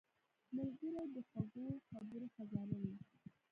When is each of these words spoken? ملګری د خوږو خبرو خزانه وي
ملګری 0.55 1.03
د 1.13 1.17
خوږو 1.27 1.65
خبرو 1.89 2.27
خزانه 2.35 2.75
وي 2.81 2.95